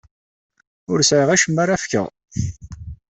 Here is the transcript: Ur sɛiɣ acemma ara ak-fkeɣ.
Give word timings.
Ur 0.91 0.99
sɛiɣ 1.09 1.29
acemma 1.31 1.61
ara 1.63 1.73
ak-fkeɣ. 1.77 2.07